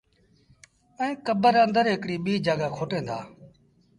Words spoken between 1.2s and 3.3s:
ڪبر آݩدر هڪڙيٚ ٻيٚ جآڳآ کوٽين دآ